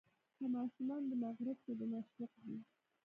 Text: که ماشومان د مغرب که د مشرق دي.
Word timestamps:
که 0.37 0.45
ماشومان 0.55 1.01
د 1.07 1.11
مغرب 1.23 1.57
که 1.65 1.73
د 1.79 1.81
مشرق 1.93 2.31
دي. 2.45 2.57